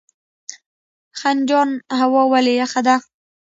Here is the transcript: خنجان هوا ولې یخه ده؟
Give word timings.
خنجان 1.19 1.69
هوا 1.99 2.23
ولې 2.31 2.53
یخه 2.61 2.81
ده؟ 2.87 2.95